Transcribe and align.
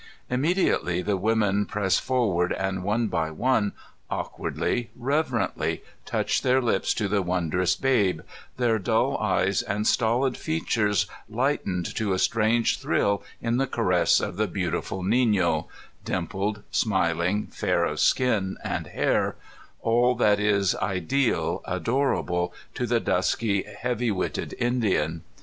Immediately 0.31 1.03
the 1.03 1.15
women 1.15 1.67
press 1.67 1.99
forward 1.99 2.51
and, 2.53 2.81
one 2.83 3.05
by 3.07 3.29
one, 3.29 3.73
awkwardly, 4.09 4.89
reverently, 4.95 5.83
touch 6.07 6.41
their 6.41 6.59
lips 6.59 6.95
to 6.95 7.07
the 7.07 7.21
wondrous 7.21 7.75
Babe, 7.75 8.21
their 8.57 8.79
dull 8.79 9.15
eyes 9.19 9.61
and 9.61 9.85
stolid 9.85 10.37
features 10.37 11.05
light 11.29 11.67
ened 11.67 11.93
to 11.93 12.13
a 12.13 12.17
strange 12.17 12.79
thrill 12.79 13.21
in 13.43 13.57
the 13.57 13.67
caress 13.67 14.19
of 14.19 14.37
the 14.37 14.47
beautiful 14.47 15.03
NiOo, 15.03 15.67
dimpled, 16.03 16.63
smiling, 16.71 17.45
fair 17.45 17.85
of 17.85 17.99
skin 17.99 18.57
and 18.63 18.87
hair,— 18.87 19.35
all 19.83 20.15
that 20.15 20.39
is 20.39 20.73
ideal, 20.77 21.61
adorable, 21.65 22.55
to 22.73 22.87
the 22.87 22.99
dusky, 22.99 23.63
heavy 23.83 24.09
witted 24.09 24.55
Indian. 24.57 25.21